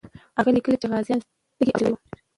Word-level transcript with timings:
هغه 0.37 0.49
لیکي 0.55 0.79
چې 0.81 0.87
غازیان 0.91 1.19
تږي 1.57 1.71
او 1.73 1.77
ستړي 1.79 1.89
وو. 1.91 1.99